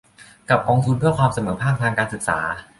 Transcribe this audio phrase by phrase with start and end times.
[0.49, 2.39] กับกองทุนเพื่อความเสมอภาคทางการศึกษา